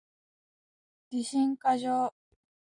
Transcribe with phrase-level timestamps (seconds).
[1.11, 2.11] 自信過剰